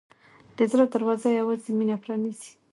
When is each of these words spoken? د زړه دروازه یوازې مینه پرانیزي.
د 0.57 0.59
زړه 0.71 0.85
دروازه 0.93 1.29
یوازې 1.39 1.69
مینه 1.77 1.95
پرانیزي. 2.03 2.51